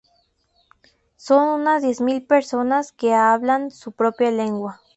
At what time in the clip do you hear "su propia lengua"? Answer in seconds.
3.69-4.81